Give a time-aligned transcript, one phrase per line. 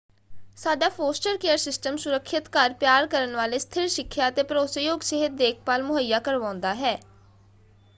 [0.57, 5.83] ਸਾਡਾ foster care system ਸੁਰੱਖਿਅਤ ਘਰ ਪਿਆਰ ਕਰਨ ਵਾਲੇ ਸਥਿਰ ਸਿੱਖਿਆ ਅਤੇ ਭਰੋਸੇਯੋਗ ਸਿਹਤ ਦੇਖਭਾਲ
[5.83, 6.99] ਮੁਹੱਈਆ ਕਰਵਾਉਂਦਾ ਹੈ।